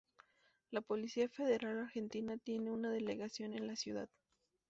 [0.71, 4.09] La Policía Federal Argentina tiene una delegación en la ciudad.